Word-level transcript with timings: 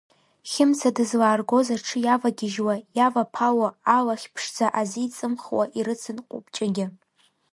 Хьымца 0.49 0.89
дызлааргоз 0.95 1.67
аҽы 1.75 1.97
иавагьежьуа, 2.01 2.75
иаваԥало 2.97 3.69
алахь 3.97 4.27
ԥшӡа 4.33 4.67
азеиҵымхуа 4.79 5.63
ирыцын 5.77 6.17
Ҟәыбҷагьы. 6.29 6.85